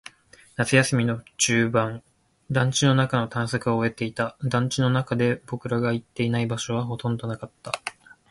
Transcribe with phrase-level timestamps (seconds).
[0.57, 2.01] 夏休みも中盤。
[2.49, 4.35] 団地の中の探索は終えていた。
[4.43, 7.71] 団地の中で僕らが行っていない場所はほとんどなかった。